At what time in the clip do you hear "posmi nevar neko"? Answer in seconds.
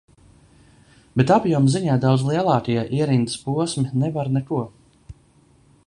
3.45-4.65